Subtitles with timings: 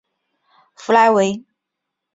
[0.73, 1.45] 弗莱维。